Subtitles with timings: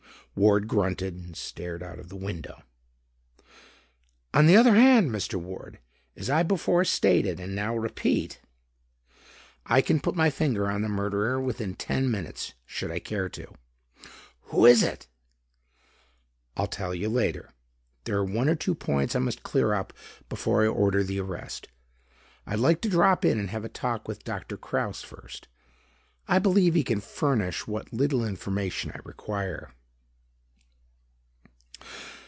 [0.33, 2.63] Ward grunted and stared out of the window.
[4.33, 5.35] "On the other hand, Mr.
[5.35, 5.77] Ward,
[6.15, 8.39] as I before stated and now repeat,
[9.65, 13.53] I can put my finger on the murderer within ten minutes, should I care to."
[14.43, 15.05] "Who is it?"
[16.55, 17.53] "I'll tell you later.
[18.05, 19.91] There are one or two points I must clear up
[20.29, 21.67] before I order the arrest.
[22.47, 25.49] I'd like to drop in and have a talk with Doctor Kraus first.
[26.25, 29.75] I believe he can furnish what little information I require."